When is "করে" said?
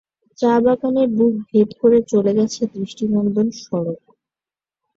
1.81-1.97